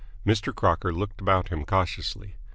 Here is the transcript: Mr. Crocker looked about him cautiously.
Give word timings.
Mr. 0.25 0.51
Crocker 0.51 0.91
looked 0.91 1.21
about 1.21 1.49
him 1.49 1.63
cautiously. 1.63 2.35